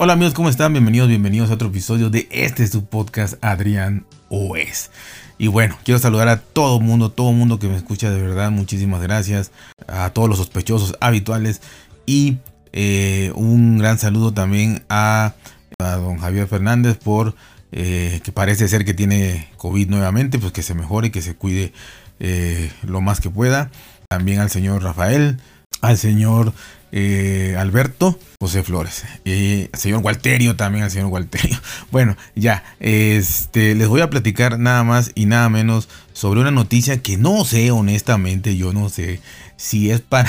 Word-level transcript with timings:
Hola 0.00 0.12
amigos, 0.12 0.32
¿cómo 0.32 0.48
están? 0.48 0.72
Bienvenidos, 0.72 1.08
bienvenidos 1.08 1.50
a 1.50 1.54
otro 1.54 1.70
episodio 1.70 2.08
de 2.08 2.28
este 2.30 2.64
su 2.68 2.84
podcast 2.84 3.34
Adrián 3.44 4.06
OS. 4.28 4.92
Y 5.38 5.48
bueno, 5.48 5.76
quiero 5.84 5.98
saludar 5.98 6.28
a 6.28 6.38
todo 6.40 6.78
mundo, 6.78 7.10
todo 7.10 7.32
mundo 7.32 7.58
que 7.58 7.66
me 7.66 7.76
escucha 7.76 8.08
de 8.08 8.22
verdad, 8.22 8.52
muchísimas 8.52 9.02
gracias. 9.02 9.50
A 9.88 10.10
todos 10.10 10.28
los 10.28 10.38
sospechosos 10.38 10.96
habituales 11.00 11.62
y 12.06 12.38
eh, 12.72 13.32
un 13.34 13.78
gran 13.78 13.98
saludo 13.98 14.32
también 14.32 14.84
a, 14.88 15.34
don 15.80 16.18
Javier 16.18 16.46
Fernández 16.46 16.96
por 16.96 17.34
eh, 17.72 18.20
que 18.22 18.30
parece 18.30 18.68
ser 18.68 18.84
que 18.84 18.94
tiene 18.94 19.48
COVID 19.56 19.88
nuevamente, 19.88 20.38
pues 20.38 20.52
que 20.52 20.62
se 20.62 20.74
mejore, 20.74 21.10
que 21.10 21.22
se 21.22 21.34
cuide 21.34 21.72
eh, 22.20 22.70
lo 22.84 23.00
más 23.00 23.20
que 23.20 23.30
pueda. 23.30 23.72
También 24.08 24.38
al 24.38 24.50
señor 24.50 24.80
Rafael, 24.80 25.40
al 25.80 25.98
señor 25.98 26.52
eh, 26.92 27.56
Alberto 27.58 28.18
José 28.40 28.62
Flores. 28.62 29.04
Y 29.24 29.68
al 29.72 29.78
señor 29.78 30.00
Walterio 30.02 30.56
también 30.56 30.84
al 30.84 30.90
señor 30.90 31.08
Walterio. 31.08 31.58
Bueno 31.90 32.16
ya 32.34 32.64
este 32.80 33.74
les 33.74 33.88
voy 33.88 34.00
a 34.00 34.10
platicar 34.10 34.58
nada 34.58 34.84
más 34.84 35.12
y 35.14 35.26
nada 35.26 35.48
menos 35.48 35.88
sobre 36.12 36.40
una 36.40 36.50
noticia 36.50 37.02
que 37.02 37.16
no 37.16 37.44
sé 37.44 37.70
honestamente 37.70 38.56
yo 38.56 38.72
no 38.72 38.88
sé 38.88 39.20
si 39.56 39.90
es 39.90 40.00
para 40.00 40.28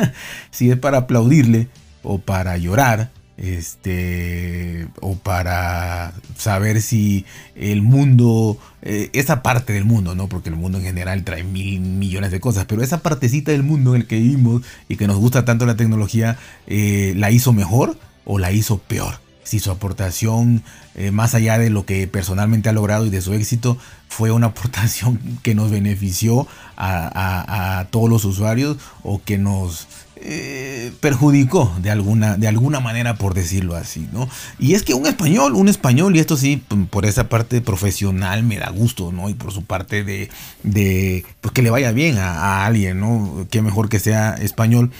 si 0.50 0.70
es 0.70 0.78
para 0.78 0.98
aplaudirle 0.98 1.68
o 2.02 2.18
para 2.18 2.56
llorar 2.56 3.10
este 3.40 4.86
o 5.00 5.16
para 5.16 6.12
saber 6.36 6.82
si 6.82 7.24
el 7.54 7.80
mundo 7.80 8.58
eh, 8.82 9.08
esa 9.14 9.42
parte 9.42 9.72
del 9.72 9.86
mundo 9.86 10.14
no 10.14 10.28
porque 10.28 10.50
el 10.50 10.56
mundo 10.56 10.78
en 10.78 10.84
general 10.84 11.24
trae 11.24 11.42
mil 11.42 11.80
millones 11.80 12.30
de 12.30 12.40
cosas 12.40 12.66
pero 12.66 12.82
esa 12.82 13.02
partecita 13.02 13.50
del 13.50 13.62
mundo 13.62 13.94
en 13.94 14.02
el 14.02 14.06
que 14.06 14.16
vivimos 14.16 14.62
y 14.88 14.96
que 14.96 15.06
nos 15.06 15.16
gusta 15.16 15.44
tanto 15.44 15.64
la 15.64 15.76
tecnología 15.76 16.36
eh, 16.66 17.14
la 17.16 17.30
hizo 17.30 17.52
mejor 17.52 17.98
o 18.26 18.38
la 18.38 18.52
hizo 18.52 18.78
peor 18.78 19.20
si 19.42 19.58
su 19.58 19.70
aportación 19.70 20.62
eh, 20.94 21.10
más 21.10 21.34
allá 21.34 21.58
de 21.58 21.70
lo 21.70 21.86
que 21.86 22.06
personalmente 22.06 22.68
ha 22.68 22.72
logrado 22.72 23.06
y 23.06 23.10
de 23.10 23.22
su 23.22 23.32
éxito 23.32 23.78
fue 24.08 24.30
una 24.32 24.48
aportación 24.48 25.18
que 25.42 25.54
nos 25.54 25.70
benefició 25.70 26.46
a, 26.76 27.78
a 27.80 27.84
todos 27.86 28.10
los 28.10 28.24
usuarios 28.26 28.76
o 29.02 29.22
que 29.22 29.38
nos 29.38 29.86
eh, 30.22 30.92
perjudicó 31.00 31.74
de 31.80 31.90
alguna, 31.90 32.36
de 32.36 32.46
alguna 32.46 32.78
manera, 32.80 33.14
por 33.14 33.32
decirlo 33.32 33.74
así, 33.74 34.06
¿no? 34.12 34.28
Y 34.58 34.74
es 34.74 34.82
que 34.82 34.92
un 34.92 35.06
español, 35.06 35.54
un 35.54 35.68
español, 35.68 36.14
y 36.14 36.18
esto 36.18 36.36
sí, 36.36 36.62
por 36.90 37.06
esa 37.06 37.30
parte 37.30 37.62
profesional 37.62 38.42
me 38.42 38.58
da 38.58 38.68
gusto, 38.68 39.12
¿no? 39.12 39.30
Y 39.30 39.34
por 39.34 39.52
su 39.52 39.64
parte 39.64 40.04
de, 40.04 40.28
de 40.62 41.24
pues 41.40 41.52
que 41.52 41.62
le 41.62 41.70
vaya 41.70 41.92
bien 41.92 42.18
a, 42.18 42.66
alguien, 42.66 43.00
¿no? 43.00 43.46
Que 43.50 43.62
mejor 43.62 43.88
que 43.88 43.98
sea 43.98 44.34
español, 44.34 44.90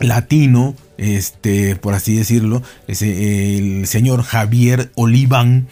latino, 0.00 0.74
este, 0.98 1.76
por 1.76 1.94
así 1.94 2.14
decirlo, 2.14 2.62
el 2.88 3.86
señor 3.86 4.22
Javier 4.22 4.92
Oliván, 4.96 5.66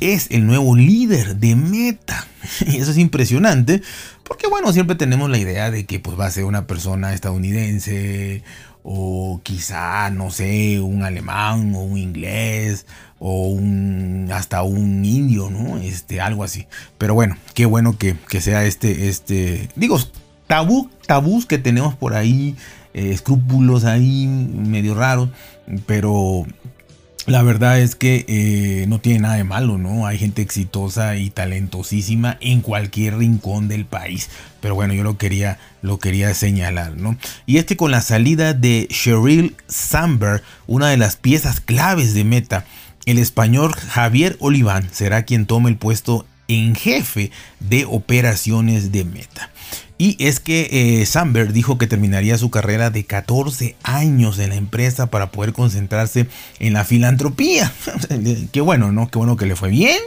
es 0.00 0.30
el 0.30 0.46
nuevo 0.46 0.76
líder 0.76 1.36
de 1.36 1.56
Meta. 1.56 2.26
Y 2.66 2.76
eso 2.76 2.92
es 2.92 2.98
impresionante 2.98 3.82
porque 4.28 4.48
bueno, 4.48 4.72
siempre 4.72 4.96
tenemos 4.96 5.30
la 5.30 5.38
idea 5.38 5.70
de 5.70 5.84
que 5.86 6.00
pues 6.00 6.18
va 6.18 6.26
a 6.26 6.30
ser 6.30 6.44
una 6.44 6.66
persona 6.66 7.14
estadounidense 7.14 8.42
o 8.82 9.40
quizá, 9.42 10.10
no 10.10 10.30
sé, 10.30 10.80
un 10.80 11.02
alemán 11.02 11.74
o 11.74 11.80
un 11.80 11.98
inglés 11.98 12.86
o 13.18 13.48
un 13.48 14.28
hasta 14.32 14.62
un 14.62 15.04
indio, 15.04 15.50
¿no? 15.50 15.78
Este, 15.78 16.20
algo 16.20 16.44
así. 16.44 16.66
Pero 16.98 17.14
bueno, 17.14 17.36
qué 17.54 17.66
bueno 17.66 17.96
que, 17.98 18.16
sea 18.40 18.64
este, 18.64 19.08
este, 19.08 19.68
digo, 19.76 19.98
tabú, 20.46 20.90
tabús 21.06 21.46
que 21.46 21.58
tenemos 21.58 21.94
por 21.94 22.14
ahí, 22.14 22.56
eh, 22.94 23.10
escrúpulos 23.12 23.84
ahí 23.84 24.26
medio 24.26 24.94
raros, 24.94 25.30
pero 25.86 26.46
la 27.26 27.42
verdad 27.42 27.80
es 27.80 27.96
que 27.96 28.24
eh, 28.28 28.86
no 28.86 29.00
tiene 29.00 29.20
nada 29.20 29.34
de 29.34 29.44
malo, 29.44 29.78
¿no? 29.78 30.06
Hay 30.06 30.16
gente 30.16 30.42
exitosa 30.42 31.16
y 31.16 31.30
talentosísima 31.30 32.38
en 32.40 32.60
cualquier 32.60 33.18
rincón 33.18 33.66
del 33.66 33.84
país. 33.84 34.30
Pero 34.60 34.76
bueno, 34.76 34.94
yo 34.94 35.02
lo 35.02 35.18
quería, 35.18 35.58
lo 35.82 35.98
quería 35.98 36.32
señalar, 36.34 36.96
¿no? 36.96 37.16
Y 37.44 37.58
es 37.58 37.64
que 37.64 37.76
con 37.76 37.90
la 37.90 38.00
salida 38.00 38.54
de 38.54 38.86
Sheryl 38.90 39.56
Sandberg, 39.66 40.42
una 40.68 40.88
de 40.88 40.96
las 40.96 41.16
piezas 41.16 41.60
claves 41.60 42.14
de 42.14 42.24
Meta, 42.24 42.64
el 43.06 43.18
español 43.18 43.72
Javier 43.74 44.36
Oliván 44.38 44.88
será 44.92 45.24
quien 45.24 45.46
tome 45.46 45.70
el 45.70 45.76
puesto 45.76 46.26
en 46.48 46.76
jefe 46.76 47.32
de 47.58 47.86
operaciones 47.86 48.92
de 48.92 49.04
Meta. 49.04 49.50
Y 49.98 50.16
es 50.24 50.40
que 50.40 50.68
eh, 51.02 51.46
dijo 51.52 51.78
que 51.78 51.86
terminaría 51.86 52.36
su 52.36 52.50
carrera 52.50 52.90
de 52.90 53.04
14 53.04 53.76
años 53.82 54.38
en 54.38 54.50
la 54.50 54.56
empresa 54.56 55.06
para 55.06 55.30
poder 55.30 55.54
concentrarse 55.54 56.26
en 56.58 56.74
la 56.74 56.84
filantropía. 56.84 57.72
Qué 58.52 58.60
bueno, 58.60 58.92
¿no? 58.92 59.08
Qué 59.08 59.18
bueno 59.18 59.36
que 59.36 59.46
le 59.46 59.56
fue 59.56 59.70
bien. 59.70 59.98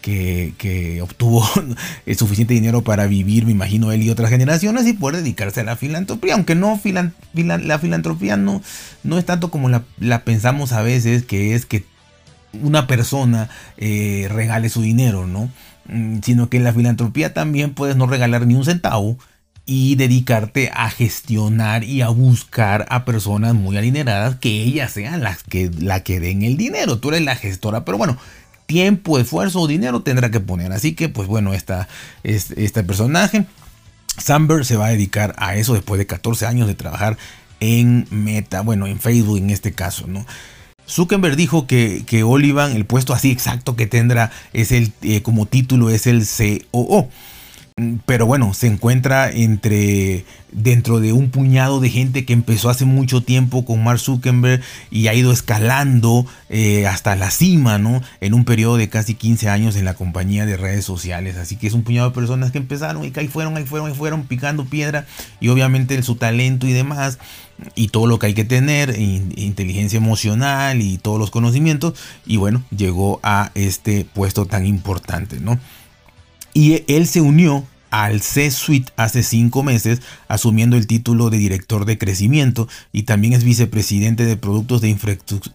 Que, 0.00 1.00
obtuvo 1.02 1.44
suficiente 2.16 2.54
dinero 2.54 2.82
para 2.82 3.08
vivir, 3.08 3.44
me 3.44 3.50
imagino, 3.50 3.90
él 3.90 4.04
y 4.04 4.10
otras 4.10 4.30
generaciones 4.30 4.86
y 4.86 4.92
poder 4.92 5.16
dedicarse 5.16 5.60
a 5.60 5.64
la 5.64 5.74
filantropía. 5.74 6.34
Aunque 6.34 6.54
no, 6.54 6.80
la 7.34 7.78
filantropía 7.80 8.36
no, 8.36 8.62
no 9.02 9.18
es 9.18 9.26
tanto 9.26 9.50
como 9.50 9.68
la, 9.68 10.24
pensamos 10.24 10.72
a 10.72 10.82
veces, 10.82 11.24
que 11.24 11.56
es 11.56 11.66
que 11.66 11.84
una 12.62 12.86
persona 12.86 13.50
eh, 13.78 14.28
regale 14.30 14.68
su 14.68 14.80
dinero, 14.80 15.26
¿no? 15.26 15.50
Mm, 15.88 16.20
sino 16.22 16.48
que 16.48 16.56
en 16.56 16.64
la 16.64 16.72
filantropía 16.72 17.32
también 17.34 17.74
puedes 17.74 17.96
no 17.96 18.06
regalar 18.06 18.46
ni 18.46 18.54
un 18.54 18.64
centavo 18.64 19.18
y 19.64 19.96
dedicarte 19.96 20.70
a 20.72 20.90
gestionar 20.90 21.84
y 21.84 22.02
a 22.02 22.08
buscar 22.08 22.86
a 22.88 23.04
personas 23.04 23.54
muy 23.54 23.76
adineradas 23.76 24.36
que 24.36 24.62
ellas 24.62 24.92
sean 24.92 25.22
las 25.22 25.42
que, 25.42 25.70
la 25.78 26.04
que 26.04 26.20
den 26.20 26.42
el 26.42 26.56
dinero. 26.56 26.98
Tú 26.98 27.08
eres 27.08 27.22
la 27.22 27.34
gestora, 27.34 27.84
pero 27.84 27.98
bueno, 27.98 28.16
tiempo, 28.66 29.18
esfuerzo 29.18 29.60
o 29.60 29.66
dinero 29.66 30.02
tendrá 30.02 30.30
que 30.30 30.40
poner. 30.40 30.72
Así 30.72 30.94
que, 30.94 31.08
pues 31.08 31.26
bueno, 31.26 31.52
esta, 31.52 31.88
este, 32.22 32.64
este 32.64 32.84
personaje, 32.84 33.46
Samber, 34.18 34.64
se 34.64 34.76
va 34.76 34.86
a 34.86 34.90
dedicar 34.90 35.34
a 35.38 35.56
eso 35.56 35.74
después 35.74 35.98
de 35.98 36.06
14 36.06 36.46
años 36.46 36.68
de 36.68 36.74
trabajar 36.74 37.16
en 37.58 38.06
Meta, 38.10 38.60
bueno, 38.60 38.86
en 38.86 39.00
Facebook 39.00 39.38
en 39.38 39.50
este 39.50 39.72
caso, 39.72 40.06
¿no? 40.06 40.26
Zuckerberg 40.88 41.36
dijo 41.36 41.66
que, 41.66 42.04
que 42.06 42.22
Olivan, 42.22 42.72
el 42.72 42.84
puesto 42.84 43.12
así 43.12 43.30
exacto 43.30 43.76
que 43.76 43.86
tendrá, 43.86 44.30
es 44.52 44.72
el, 44.72 44.92
eh, 45.02 45.22
como 45.22 45.46
título 45.46 45.90
es 45.90 46.06
el 46.06 46.24
COO. 46.70 47.08
Pero 48.06 48.24
bueno, 48.24 48.54
se 48.54 48.68
encuentra 48.68 49.30
entre 49.30 50.24
dentro 50.50 50.98
de 50.98 51.12
un 51.12 51.28
puñado 51.28 51.78
de 51.78 51.90
gente 51.90 52.24
que 52.24 52.32
empezó 52.32 52.70
hace 52.70 52.86
mucho 52.86 53.22
tiempo 53.22 53.66
con 53.66 53.84
Mark 53.84 54.00
Zuckerberg 54.00 54.62
y 54.90 55.08
ha 55.08 55.14
ido 55.14 55.30
escalando 55.30 56.24
eh, 56.48 56.86
hasta 56.86 57.14
la 57.16 57.30
cima, 57.30 57.76
¿no? 57.76 58.00
En 58.22 58.32
un 58.32 58.46
periodo 58.46 58.78
de 58.78 58.88
casi 58.88 59.12
15 59.12 59.50
años 59.50 59.76
en 59.76 59.84
la 59.84 59.92
compañía 59.92 60.46
de 60.46 60.56
redes 60.56 60.86
sociales. 60.86 61.36
Así 61.36 61.56
que 61.58 61.66
es 61.66 61.74
un 61.74 61.82
puñado 61.82 62.08
de 62.08 62.14
personas 62.14 62.50
que 62.50 62.56
empezaron 62.56 63.04
y 63.04 63.10
que 63.10 63.20
ahí 63.20 63.28
fueron, 63.28 63.58
ahí 63.58 63.66
fueron, 63.66 63.88
ahí 63.88 63.94
fueron 63.94 64.24
picando 64.24 64.64
piedra 64.64 65.04
y 65.38 65.48
obviamente 65.48 66.02
su 66.02 66.16
talento 66.16 66.66
y 66.66 66.72
demás 66.72 67.18
y 67.74 67.88
todo 67.88 68.06
lo 68.06 68.18
que 68.18 68.28
hay 68.28 68.34
que 68.34 68.46
tener, 68.46 68.98
inteligencia 68.98 69.98
emocional 69.98 70.80
y 70.80 70.96
todos 70.96 71.18
los 71.18 71.30
conocimientos 71.30 71.92
y 72.24 72.38
bueno, 72.38 72.62
llegó 72.74 73.20
a 73.22 73.50
este 73.54 74.06
puesto 74.06 74.46
tan 74.46 74.64
importante, 74.64 75.40
¿no? 75.40 75.58
Y 76.56 76.84
él 76.88 77.06
se 77.06 77.20
unió 77.20 77.66
al 77.90 78.22
C-Suite 78.22 78.90
hace 78.96 79.22
cinco 79.22 79.62
meses, 79.62 80.00
asumiendo 80.26 80.78
el 80.78 80.86
título 80.86 81.28
de 81.28 81.36
director 81.36 81.84
de 81.84 81.98
crecimiento 81.98 82.66
y 82.92 83.02
también 83.02 83.34
es 83.34 83.44
vicepresidente 83.44 84.24
de 84.24 84.38
productos 84.38 84.80
de 84.80 84.96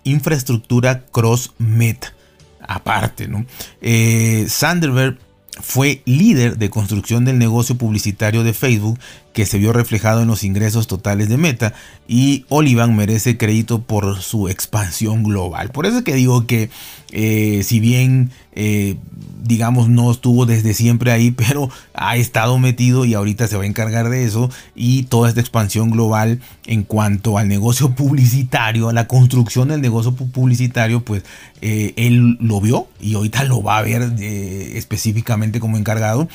infraestructura 0.03 1.03
CrossMet. 1.11 2.13
Aparte, 2.61 3.27
¿no? 3.27 3.47
Eh, 3.81 4.45
Sanderberg 4.47 5.17
fue 5.59 6.03
líder 6.05 6.59
de 6.59 6.69
construcción 6.69 7.25
del 7.25 7.39
negocio 7.39 7.79
publicitario 7.79 8.43
de 8.43 8.53
Facebook 8.53 8.99
que 9.33 9.45
se 9.45 9.57
vio 9.57 9.73
reflejado 9.73 10.21
en 10.21 10.27
los 10.27 10.43
ingresos 10.43 10.87
totales 10.87 11.29
de 11.29 11.37
Meta 11.37 11.73
y 12.07 12.45
Olivan 12.49 12.95
merece 12.95 13.37
crédito 13.37 13.81
por 13.81 14.21
su 14.21 14.49
expansión 14.49 15.23
global. 15.23 15.69
Por 15.69 15.85
eso 15.85 15.99
es 15.99 16.03
que 16.03 16.15
digo 16.15 16.45
que 16.45 16.69
eh, 17.11 17.61
si 17.63 17.79
bien 17.79 18.31
eh, 18.53 18.95
digamos 19.43 19.89
no 19.89 20.11
estuvo 20.11 20.45
desde 20.45 20.73
siempre 20.73 21.11
ahí, 21.11 21.31
pero 21.47 21.69
ha 21.93 22.17
estado 22.17 22.57
metido 22.59 23.05
y 23.05 23.13
ahorita 23.13 23.47
se 23.47 23.57
va 23.57 23.63
a 23.63 23.67
encargar 23.67 24.09
de 24.09 24.25
eso 24.25 24.49
y 24.75 25.03
toda 25.03 25.29
esta 25.29 25.41
expansión 25.41 25.91
global 25.91 26.39
en 26.65 26.83
cuanto 26.83 27.37
al 27.37 27.47
negocio 27.47 27.91
publicitario, 27.95 28.89
a 28.89 28.93
la 28.93 29.07
construcción 29.07 29.69
del 29.69 29.81
negocio 29.81 30.13
publicitario, 30.13 31.03
pues 31.03 31.23
eh, 31.61 31.93
él 31.95 32.37
lo 32.41 32.59
vio 32.59 32.87
y 32.99 33.15
ahorita 33.15 33.43
lo 33.43 33.63
va 33.63 33.77
a 33.77 33.81
ver 33.81 34.01
específicamente 34.21 35.59
como 35.59 35.77
encargado 35.77 36.27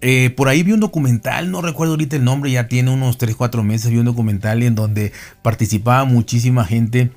eh, 0.00 0.30
por 0.30 0.48
ahí 0.48 0.62
vi 0.62 0.72
un 0.72 0.80
documental, 0.80 1.50
no 1.50 1.62
recuerdo 1.62 1.94
ahorita 1.94 2.16
el 2.16 2.24
nombre, 2.24 2.50
ya 2.50 2.68
tiene 2.68 2.90
unos 2.90 3.18
3-4 3.18 3.62
meses, 3.62 3.90
vi 3.90 3.98
un 3.98 4.04
documental 4.04 4.62
en 4.62 4.74
donde 4.74 5.12
participaba 5.42 6.04
muchísima 6.04 6.64
gente 6.64 7.10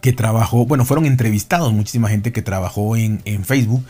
que 0.00 0.12
trabajó, 0.12 0.66
bueno, 0.66 0.84
fueron 0.84 1.06
entrevistados 1.06 1.72
muchísima 1.72 2.08
gente 2.08 2.32
que 2.32 2.42
trabajó 2.42 2.96
en, 2.96 3.20
en 3.24 3.44
Facebook 3.44 3.84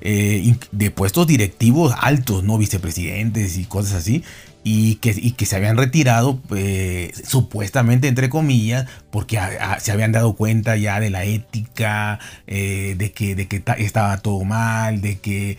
eh, 0.00 0.54
de 0.72 0.90
puestos 0.90 1.26
directivos 1.26 1.94
altos, 2.00 2.44
¿no? 2.44 2.58
Vicepresidentes 2.58 3.56
y 3.56 3.64
cosas 3.64 3.94
así. 3.94 4.22
Y 4.68 4.96
que, 4.96 5.14
y 5.16 5.32
que 5.32 5.46
se 5.46 5.54
habían 5.54 5.76
retirado, 5.76 6.40
eh, 6.56 7.12
supuestamente, 7.24 8.08
entre 8.08 8.28
comillas, 8.28 8.86
porque 9.12 9.38
se 9.78 9.92
habían 9.92 10.10
dado 10.10 10.34
cuenta 10.34 10.76
ya 10.76 10.98
de 10.98 11.08
la 11.08 11.24
ética, 11.24 12.18
eh, 12.48 12.96
de 12.98 13.12
que, 13.12 13.36
de 13.36 13.46
que 13.46 13.62
estaba 13.78 14.16
todo 14.18 14.42
mal, 14.42 15.00
de 15.00 15.18
que 15.20 15.56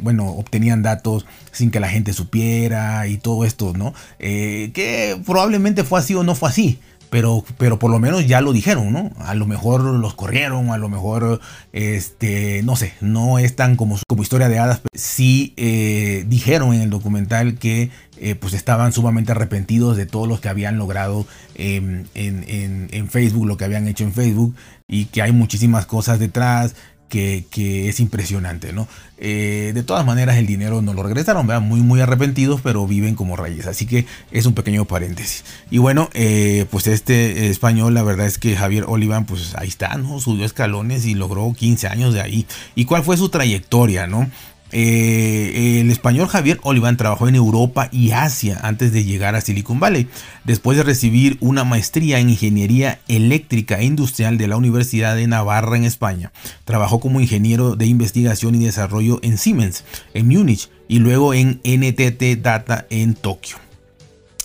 bueno, 0.00 0.28
obtenían 0.28 0.82
datos 0.84 1.26
sin 1.50 1.72
que 1.72 1.80
la 1.80 1.88
gente 1.88 2.12
supiera 2.12 3.08
y 3.08 3.16
todo 3.16 3.44
esto, 3.44 3.72
¿no? 3.76 3.92
que 4.18 5.20
probablemente 5.26 5.82
fue 5.82 5.98
así 5.98 6.14
o 6.14 6.22
no 6.22 6.36
fue 6.36 6.50
así 6.50 6.78
pero, 7.10 7.44
pero 7.58 7.78
por 7.78 7.90
lo 7.90 7.98
menos 7.98 8.26
ya 8.26 8.40
lo 8.40 8.52
dijeron, 8.52 8.92
¿no? 8.92 9.10
A 9.18 9.34
lo 9.34 9.46
mejor 9.46 9.82
los 9.82 10.14
corrieron, 10.14 10.70
a 10.70 10.78
lo 10.78 10.88
mejor, 10.88 11.40
este, 11.72 12.62
no 12.62 12.76
sé, 12.76 12.94
no 13.00 13.38
es 13.38 13.56
tan 13.56 13.76
como, 13.76 13.98
como 14.08 14.22
historia 14.22 14.48
de 14.48 14.58
hadas, 14.58 14.82
sí 14.92 15.54
eh, 15.56 16.24
dijeron 16.28 16.74
en 16.74 16.82
el 16.82 16.90
documental 16.90 17.58
que 17.58 17.90
eh, 18.18 18.34
pues 18.34 18.54
estaban 18.54 18.92
sumamente 18.92 19.32
arrepentidos 19.32 19.96
de 19.96 20.06
todo 20.06 20.26
lo 20.26 20.40
que 20.40 20.48
habían 20.48 20.76
logrado 20.78 21.26
en, 21.54 22.08
en, 22.14 23.08
Facebook, 23.08 23.46
lo 23.46 23.56
que 23.56 23.64
habían 23.64 23.86
hecho 23.88 24.04
en 24.04 24.12
Facebook, 24.12 24.54
y 24.86 25.06
que 25.06 25.22
hay 25.22 25.32
muchísimas 25.32 25.86
cosas 25.86 26.18
detrás, 26.18 26.74
que, 27.08 27.88
es 27.88 28.00
impresionante, 28.00 28.72
¿no? 28.72 28.86
Eh, 29.18 29.72
de 29.74 29.82
todas 29.82 30.06
maneras, 30.06 30.36
el 30.36 30.46
dinero 30.46 30.80
no 30.82 30.94
lo 30.94 31.02
regresaron, 31.02 31.46
¿verdad? 31.46 31.62
Muy, 31.62 31.80
muy 31.80 32.00
arrepentidos, 32.00 32.60
pero 32.60 32.86
viven 32.86 33.14
como 33.14 33.36
reyes. 33.36 33.66
Así 33.66 33.86
que 33.86 34.06
es 34.30 34.46
un 34.46 34.54
pequeño 34.54 34.84
paréntesis. 34.84 35.44
Y 35.70 35.78
bueno, 35.78 36.08
eh, 36.14 36.66
pues 36.70 36.86
este 36.86 37.48
español, 37.48 37.94
la 37.94 38.02
verdad 38.02 38.26
es 38.26 38.38
que 38.38 38.56
Javier 38.56 38.84
Olivan, 38.86 39.26
pues 39.26 39.54
ahí 39.56 39.68
está, 39.68 39.96
¿no? 39.96 40.20
Subió 40.20 40.44
escalones 40.44 41.06
y 41.06 41.14
logró 41.14 41.52
15 41.52 41.88
años 41.88 42.14
de 42.14 42.20
ahí. 42.20 42.46
¿Y 42.74 42.84
cuál 42.84 43.02
fue 43.02 43.16
su 43.16 43.28
trayectoria, 43.28 44.06
¿no? 44.06 44.30
Eh, 44.70 45.80
el 45.80 45.90
español 45.90 46.28
Javier 46.28 46.60
Olivan 46.62 46.96
trabajó 46.96 47.28
en 47.28 47.34
Europa 47.34 47.88
y 47.90 48.10
Asia 48.10 48.58
antes 48.62 48.92
de 48.92 49.04
llegar 49.04 49.34
a 49.34 49.40
Silicon 49.40 49.80
Valley. 49.80 50.08
Después 50.44 50.76
de 50.76 50.84
recibir 50.84 51.38
una 51.40 51.64
maestría 51.64 52.18
en 52.18 52.30
ingeniería 52.30 53.00
eléctrica 53.08 53.78
e 53.78 53.84
industrial 53.84 54.38
de 54.38 54.48
la 54.48 54.56
Universidad 54.56 55.16
de 55.16 55.26
Navarra 55.26 55.76
en 55.76 55.84
España, 55.84 56.32
trabajó 56.64 57.00
como 57.00 57.20
ingeniero 57.20 57.76
de 57.76 57.86
investigación 57.86 58.54
y 58.54 58.64
desarrollo 58.64 59.20
en 59.22 59.38
Siemens, 59.38 59.84
en 60.14 60.28
Múnich 60.28 60.68
y 60.88 60.98
luego 60.98 61.34
en 61.34 61.60
NTT 61.64 62.42
Data 62.42 62.86
en 62.90 63.14
Tokio. 63.14 63.56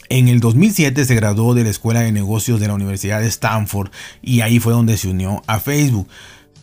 En 0.09 0.27
el 0.27 0.39
2007 0.39 1.05
se 1.05 1.15
graduó 1.15 1.55
de 1.55 1.63
la 1.63 1.69
Escuela 1.69 2.01
de 2.01 2.11
Negocios 2.11 2.59
de 2.59 2.67
la 2.67 2.75
Universidad 2.75 3.19
de 3.19 3.27
Stanford 3.27 3.89
y 4.21 4.41
ahí 4.41 4.59
fue 4.59 4.73
donde 4.73 4.97
se 4.97 5.07
unió 5.07 5.41
a 5.47 5.59
Facebook. 5.59 6.07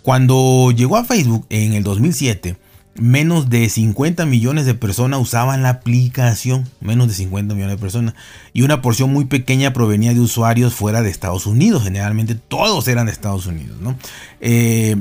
Cuando 0.03 0.71
llegó 0.71 0.97
a 0.97 1.05
Facebook 1.05 1.47
en 1.51 1.73
el 1.73 1.83
2007, 1.83 2.57
menos 3.01 3.51
de 3.51 3.69
50 3.69 4.27
millones 4.27 4.67
de 4.67 4.75
personas 4.75 5.21
usaban 5.21 5.63
la 5.63 5.71
aplicación, 5.71 6.69
menos 6.81 7.09
de 7.09 7.15
50 7.15 7.55
millones 7.55 7.77
de 7.77 7.81
personas, 7.81 8.15
y 8.53 8.63
una 8.63 8.83
porción 8.83 9.13
muy 9.13 9.25
pequeña 9.25 9.73
provenía 9.73 10.15
de 10.15 10.21
usuarios 10.21 10.75
fuera 10.75 11.03
de 11.03 11.11
Estados 11.11 11.47
Unidos, 11.47 11.83
generalmente 11.83 12.35
todos 12.35 12.87
eran 12.89 13.07
de 13.07 13.13
Estados 13.13 13.47
Unidos, 13.47 13.81
¿no? 13.81 13.97
Eh, 14.41 14.97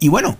y 0.00 0.08
bueno, 0.08 0.36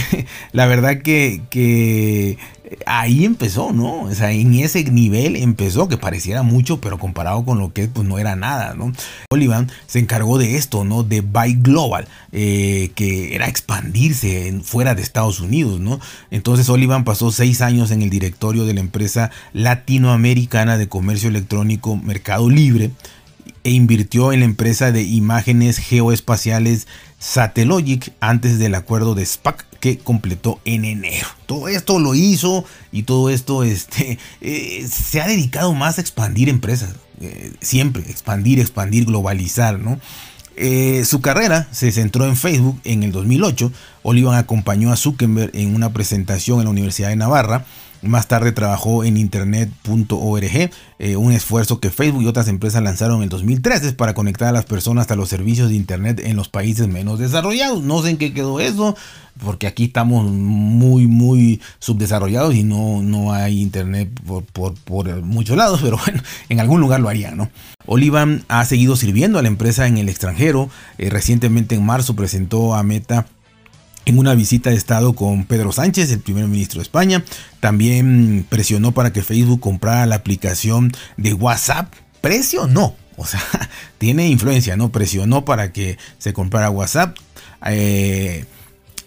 la 0.52 0.66
verdad 0.66 1.02
que 1.02 2.38
ahí 2.86 3.24
empezó, 3.24 3.72
¿no? 3.72 4.02
O 4.02 4.14
sea, 4.14 4.32
en 4.32 4.54
ese 4.54 4.84
nivel 4.84 5.36
empezó, 5.36 5.88
que 5.88 5.96
pareciera 5.96 6.42
mucho, 6.42 6.80
pero 6.80 6.98
comparado 6.98 7.44
con 7.44 7.58
lo 7.58 7.72
que 7.72 7.88
pues 7.88 8.06
no 8.06 8.18
era 8.18 8.36
nada, 8.36 8.74
¿no? 8.74 8.92
Olivan 9.32 9.70
se 9.86 9.98
encargó 9.98 10.38
de 10.38 10.56
esto, 10.56 10.84
¿no? 10.84 11.02
De 11.02 11.20
Buy 11.20 11.54
Global, 11.54 12.06
eh, 12.32 12.90
que 12.94 13.34
era 13.34 13.48
expandirse 13.48 14.60
fuera 14.62 14.94
de 14.94 15.02
Estados 15.02 15.40
Unidos, 15.40 15.80
¿no? 15.80 16.00
Entonces 16.30 16.68
Olivan 16.68 17.04
pasó 17.04 17.30
seis 17.30 17.60
años 17.60 17.90
en 17.90 18.02
el 18.02 18.10
directorio 18.10 18.64
de 18.64 18.74
la 18.74 18.80
empresa 18.80 19.30
latinoamericana 19.52 20.78
de 20.78 20.88
comercio 20.88 21.28
electrónico 21.28 21.96
Mercado 21.96 22.50
Libre 22.50 22.90
e 23.64 23.70
invirtió 23.70 24.32
en 24.32 24.40
la 24.40 24.46
empresa 24.46 24.92
de 24.92 25.02
imágenes 25.02 25.78
geoespaciales 25.78 26.86
Satellogic 27.22 28.12
antes 28.18 28.58
del 28.58 28.74
acuerdo 28.74 29.14
de 29.14 29.24
SPAC 29.24 29.64
que 29.78 29.96
completó 29.96 30.60
en 30.64 30.84
enero. 30.84 31.28
Todo 31.46 31.68
esto 31.68 32.00
lo 32.00 32.16
hizo 32.16 32.64
y 32.90 33.04
todo 33.04 33.30
esto 33.30 33.62
este, 33.62 34.18
eh, 34.40 34.88
se 34.90 35.20
ha 35.20 35.28
dedicado 35.28 35.72
más 35.72 35.98
a 35.98 36.00
expandir 36.00 36.48
empresas. 36.48 36.90
Eh, 37.20 37.52
siempre, 37.60 38.02
expandir, 38.10 38.58
expandir, 38.58 39.06
globalizar, 39.06 39.78
¿no? 39.78 40.00
Eh, 40.56 41.04
su 41.04 41.20
carrera 41.20 41.68
se 41.70 41.92
centró 41.92 42.26
en 42.26 42.36
Facebook 42.36 42.80
en 42.82 43.04
el 43.04 43.12
2008. 43.12 43.70
Olivan 44.02 44.36
acompañó 44.36 44.92
a 44.92 44.96
Zuckerberg 44.96 45.52
en 45.54 45.76
una 45.76 45.92
presentación 45.92 46.58
en 46.58 46.64
la 46.64 46.70
Universidad 46.70 47.10
de 47.10 47.16
Navarra 47.16 47.64
más 48.02 48.28
tarde 48.28 48.52
trabajó 48.52 49.04
en 49.04 49.16
internet.org, 49.16 50.70
eh, 50.98 51.16
un 51.16 51.32
esfuerzo 51.32 51.80
que 51.80 51.90
Facebook 51.90 52.22
y 52.22 52.26
otras 52.26 52.48
empresas 52.48 52.82
lanzaron 52.82 53.18
en 53.18 53.24
el 53.24 53.28
2013 53.28 53.92
para 53.92 54.14
conectar 54.14 54.48
a 54.48 54.52
las 54.52 54.64
personas 54.64 55.10
a 55.10 55.16
los 55.16 55.28
servicios 55.28 55.68
de 55.68 55.76
internet 55.76 56.20
en 56.24 56.36
los 56.36 56.48
países 56.48 56.88
menos 56.88 57.18
desarrollados. 57.18 57.82
No 57.82 58.02
sé 58.02 58.10
en 58.10 58.16
qué 58.18 58.34
quedó 58.34 58.60
eso, 58.60 58.96
porque 59.42 59.66
aquí 59.66 59.84
estamos 59.84 60.30
muy, 60.30 61.06
muy 61.06 61.60
subdesarrollados 61.78 62.54
y 62.54 62.64
no, 62.64 63.02
no 63.02 63.32
hay 63.32 63.60
internet 63.60 64.10
por, 64.52 64.74
muchos 65.22 65.56
lados, 65.56 65.80
pero 65.82 65.98
bueno, 66.04 66.22
en 66.48 66.60
algún 66.60 66.80
lugar 66.80 67.00
lo 67.00 67.08
harían, 67.08 67.36
¿no? 67.36 67.50
Olivan 67.86 68.44
ha 68.48 68.64
seguido 68.64 68.96
sirviendo 68.96 69.38
a 69.38 69.42
la 69.42 69.48
empresa 69.48 69.86
en 69.86 69.98
el 69.98 70.08
extranjero. 70.08 70.70
Eh, 70.98 71.10
recientemente 71.10 71.74
en 71.74 71.84
marzo 71.84 72.14
presentó 72.14 72.74
a 72.74 72.82
Meta 72.82 73.26
en 74.04 74.18
una 74.18 74.34
visita 74.34 74.70
de 74.70 74.76
Estado 74.76 75.14
con 75.14 75.44
Pedro 75.44 75.72
Sánchez, 75.72 76.10
el 76.10 76.20
primer 76.20 76.46
ministro 76.46 76.78
de 76.78 76.84
España. 76.84 77.24
También 77.60 78.46
presionó 78.48 78.92
para 78.92 79.12
que 79.12 79.22
Facebook 79.22 79.60
comprara 79.60 80.06
la 80.06 80.16
aplicación 80.16 80.92
de 81.16 81.34
WhatsApp. 81.34 81.92
Precio 82.20 82.66
no. 82.66 82.94
O 83.16 83.26
sea, 83.26 83.42
tiene 83.98 84.28
influencia, 84.28 84.76
¿no? 84.76 84.90
Presionó 84.90 85.44
para 85.44 85.72
que 85.72 85.98
se 86.18 86.32
comprara 86.32 86.70
WhatsApp. 86.70 87.16
Eh, 87.66 88.44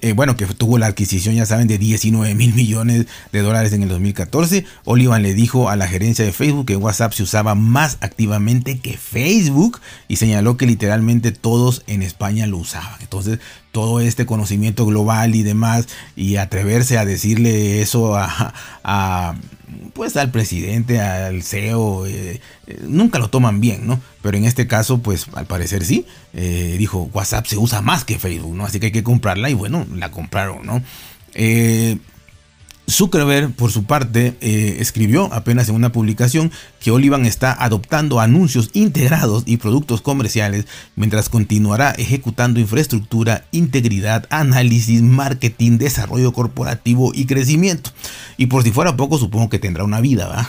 eh, 0.02 0.14
bueno, 0.14 0.36
que 0.36 0.46
tuvo 0.46 0.78
la 0.78 0.88
adquisición, 0.88 1.36
ya 1.36 1.46
saben, 1.46 1.68
de 1.68 1.78
19 1.78 2.36
mil 2.36 2.54
millones 2.54 3.08
de 3.32 3.40
dólares 3.42 3.74
en 3.74 3.84
el 3.84 3.90
2014. 3.90 4.66
Olivan 4.84 5.24
le 5.24 5.34
dijo 5.34 5.70
a 5.70 5.76
la 5.76 5.88
gerencia 5.88 6.26
de 6.26 6.32
Facebook 6.32 6.68
que 6.68 6.76
WhatsApp 6.76 7.14
se 7.14 7.24
usaba 7.24 7.56
más 7.56 7.98
activamente 8.02 8.80
que 8.80 8.98
Facebook 8.98 9.80
y 10.08 10.18
señaló 10.18 10.58
que 10.58 10.66
literalmente 10.66 11.32
todos 11.32 11.84
en 11.88 12.02
España 12.02 12.48
lo 12.48 12.58
usaban. 12.58 13.02
Entonces, 13.02 13.40
todo 13.72 14.00
este 14.00 14.26
conocimiento 14.26 14.86
global 14.86 15.36
y 15.36 15.44
demás, 15.44 15.88
y 16.16 16.38
atreverse 16.38 16.98
a 16.98 17.06
decirle 17.06 17.82
eso 17.82 18.16
a 18.16 19.36
pues 19.94 20.16
al 20.18 20.32
presidente, 20.32 21.00
al 21.00 21.44
CEO, 21.44 22.06
eh, 22.06 22.42
eh, 22.68 22.80
nunca 22.82 23.20
lo 23.20 23.30
toman 23.30 23.62
bien, 23.62 23.88
¿no? 23.88 24.00
Pero 24.22 24.38
en 24.38 24.46
este 24.46 24.68
caso, 24.68 25.00
pues 25.00 25.28
al 25.34 25.46
parecer 25.46 25.84
sí, 25.84 26.06
eh, 26.34 26.76
dijo, 26.78 27.10
WhatsApp 27.14 27.46
se 27.46 27.58
usa 27.58 27.82
más 27.82 28.04
que 28.06 28.20
Facebook, 28.20 28.56
¿no? 28.56 28.66
Así 28.66 28.80
que 28.80 28.88
hay 28.88 28.92
que 28.92 29.04
comprarla 29.04 29.50
y 29.50 29.54
bueno, 29.54 29.86
la 29.94 30.12
compraron, 30.12 30.66
¿no? 30.66 30.82
Zuckerberg, 32.90 33.52
por 33.54 33.72
su 33.72 33.86
parte, 33.86 34.36
eh, 34.42 34.78
escribió 34.80 35.34
apenas 35.34 35.70
en 35.70 35.76
una 35.76 35.92
publicación 35.92 36.52
que 36.80 36.92
Olivan 36.92 37.26
está 37.26 37.52
adoptando 37.52 38.20
anuncios 38.20 38.70
integrados 38.74 39.44
y 39.46 39.58
productos 39.58 40.02
comerciales 40.02 40.66
mientras 40.96 41.30
continuará 41.30 41.92
ejecutando 41.92 42.60
infraestructura, 42.60 43.46
integridad, 43.52 44.28
análisis, 44.30 45.02
marketing, 45.02 45.78
desarrollo 45.78 46.32
corporativo 46.32 47.12
y 47.14 47.26
crecimiento. 47.26 47.90
Y 48.38 48.48
por 48.48 48.64
si 48.64 48.72
fuera 48.72 48.96
poco, 48.96 49.18
supongo 49.18 49.50
que 49.50 49.60
tendrá 49.60 49.84
una 49.84 50.02
vida, 50.02 50.28
¿va? 50.28 50.48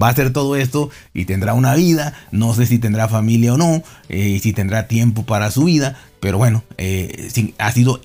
a 0.06 0.10
hacer 0.10 0.32
todo 0.32 0.56
esto 0.56 0.90
y 1.12 1.24
tendrá 1.24 1.54
una 1.54 1.74
vida. 1.74 2.14
No 2.30 2.54
sé 2.54 2.66
si 2.66 2.78
tendrá 2.78 3.08
familia 3.08 3.54
o 3.54 3.56
no, 3.56 3.82
eh, 4.08 4.38
si 4.40 4.52
tendrá 4.52 4.86
tiempo 4.86 5.24
para 5.24 5.50
su 5.50 5.64
vida, 5.64 5.98
pero 6.20 6.38
bueno, 6.38 6.62
eh, 6.76 7.28
ha 7.58 7.72
sido 7.72 8.00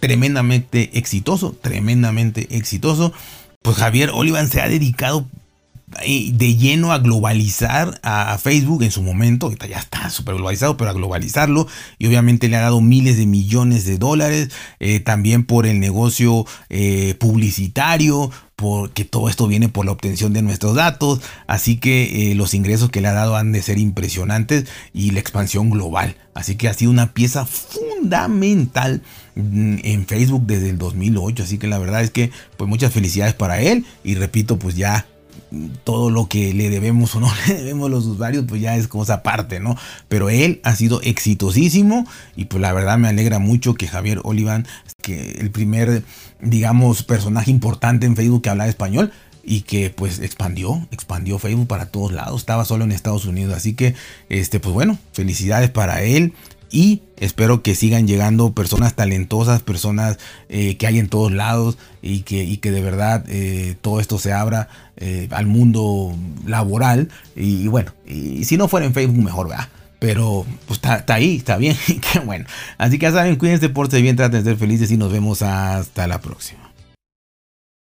tremendamente 0.00 0.98
exitoso, 0.98 1.54
tremendamente 1.60 2.48
exitoso. 2.56 3.12
Pues 3.62 3.76
Javier 3.76 4.10
Olivan 4.14 4.48
se 4.48 4.60
ha 4.60 4.68
dedicado 4.68 5.26
eh, 6.02 6.30
de 6.32 6.56
lleno 6.56 6.92
a 6.92 6.98
globalizar 6.98 7.98
a 8.04 8.38
Facebook 8.38 8.84
en 8.84 8.92
su 8.92 9.02
momento, 9.02 9.52
ya 9.68 9.78
está 9.78 10.08
súper 10.08 10.36
globalizado, 10.36 10.76
pero 10.76 10.90
a 10.90 10.92
globalizarlo 10.92 11.66
y 11.98 12.06
obviamente 12.06 12.48
le 12.48 12.56
ha 12.56 12.60
dado 12.60 12.80
miles 12.80 13.16
de 13.16 13.26
millones 13.26 13.84
de 13.86 13.98
dólares, 13.98 14.50
eh, 14.78 15.00
también 15.00 15.44
por 15.44 15.66
el 15.66 15.80
negocio 15.80 16.46
eh, 16.68 17.16
publicitario, 17.18 18.30
porque 18.60 19.06
todo 19.06 19.30
esto 19.30 19.46
viene 19.46 19.70
por 19.70 19.86
la 19.86 19.92
obtención 19.92 20.34
de 20.34 20.42
nuestros 20.42 20.74
datos, 20.74 21.22
así 21.46 21.78
que 21.78 22.34
los 22.36 22.52
ingresos 22.52 22.90
que 22.90 23.00
le 23.00 23.08
ha 23.08 23.14
dado 23.14 23.36
han 23.36 23.52
de 23.52 23.62
ser 23.62 23.78
impresionantes 23.78 24.66
y 24.92 25.12
la 25.12 25.20
expansión 25.20 25.70
global, 25.70 26.16
así 26.34 26.56
que 26.56 26.68
ha 26.68 26.74
sido 26.74 26.90
una 26.90 27.14
pieza 27.14 27.46
fundamental 27.46 29.00
mm, 29.34 29.76
en 29.82 30.06
Facebook 30.06 30.42
desde 30.46 30.68
el 30.68 30.76
2008, 30.76 31.42
así 31.42 31.56
que 31.56 31.68
la 31.68 31.78
verdad 31.78 32.02
es 32.02 32.10
que 32.10 32.30
pues 32.58 32.68
muchas 32.68 32.92
felicidades 32.92 33.32
para 33.32 33.62
él 33.62 33.86
y 34.04 34.14
repito 34.14 34.58
pues 34.58 34.76
ya 34.76 35.06
todo 35.84 36.10
lo 36.10 36.28
que 36.28 36.54
le 36.54 36.70
debemos 36.70 37.14
o 37.14 37.20
no 37.20 37.30
le 37.48 37.54
debemos 37.54 37.90
los 37.90 38.06
usuarios, 38.06 38.44
pues 38.46 38.60
ya 38.60 38.76
es 38.76 38.88
cosa 38.88 39.14
aparte, 39.14 39.60
¿no? 39.60 39.76
Pero 40.08 40.30
él 40.30 40.60
ha 40.64 40.74
sido 40.76 41.00
exitosísimo 41.02 42.06
y 42.36 42.46
pues 42.46 42.60
la 42.60 42.72
verdad 42.72 42.98
me 42.98 43.08
alegra 43.08 43.38
mucho 43.38 43.74
que 43.74 43.88
Javier 43.88 44.20
Olivan, 44.24 44.66
que 45.02 45.32
el 45.32 45.50
primer, 45.50 46.04
digamos, 46.40 47.02
personaje 47.02 47.50
importante 47.50 48.06
en 48.06 48.16
Facebook 48.16 48.42
que 48.42 48.50
habla 48.50 48.68
español, 48.68 49.12
y 49.42 49.62
que 49.62 49.90
pues 49.90 50.20
expandió, 50.20 50.86
expandió 50.90 51.38
Facebook 51.38 51.66
para 51.66 51.86
todos 51.86 52.12
lados, 52.12 52.40
estaba 52.40 52.64
solo 52.64 52.84
en 52.84 52.92
Estados 52.92 53.24
Unidos, 53.24 53.54
así 53.54 53.74
que 53.74 53.94
este 54.28 54.60
pues 54.60 54.74
bueno, 54.74 54.98
felicidades 55.12 55.70
para 55.70 56.02
él, 56.02 56.34
y 56.70 57.02
espero 57.16 57.62
que 57.62 57.74
sigan 57.74 58.06
llegando 58.06 58.52
personas 58.52 58.94
talentosas, 58.94 59.62
personas 59.62 60.18
eh, 60.48 60.76
que 60.76 60.86
hay 60.86 60.98
en 60.98 61.08
todos 61.08 61.32
lados 61.32 61.78
y 62.02 62.20
que, 62.20 62.58
que 62.60 62.70
de 62.70 62.80
verdad 62.80 63.24
eh, 63.28 63.76
todo 63.80 64.00
esto 64.00 64.18
se 64.18 64.32
abra 64.32 64.68
eh, 64.96 65.28
al 65.32 65.46
mundo 65.46 66.14
laboral. 66.46 67.08
Y, 67.34 67.66
bueno, 67.68 67.92
y 68.06 68.44
si 68.44 68.56
no 68.56 68.68
fuera 68.68 68.86
en 68.86 68.94
Facebook, 68.94 69.22
mejor, 69.22 69.48
¿verdad? 69.48 69.68
Pero 69.98 70.46
pues 70.66 70.80
está, 70.82 71.04
ahí, 71.12 71.36
está 71.36 71.56
bien, 71.56 71.76
qué 72.12 72.20
bueno. 72.20 72.46
Así 72.78 72.98
que 72.98 73.06
ya 73.06 73.12
saben, 73.12 73.36
cuídense, 73.36 73.68
por 73.68 73.90
bien, 73.90 74.16
traten 74.16 74.42
de 74.42 74.50
ser 74.50 74.58
felices 74.58 74.90
y 74.90 74.96
nos 74.96 75.12
vemos 75.12 75.42
hasta 75.42 76.06
la 76.06 76.20
próxima. 76.20 76.69